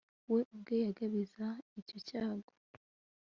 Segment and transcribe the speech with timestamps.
[0.31, 1.45] we ubwe yigabiza
[1.79, 2.51] icyo cyago